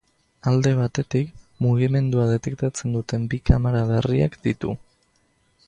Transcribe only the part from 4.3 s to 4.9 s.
ditu.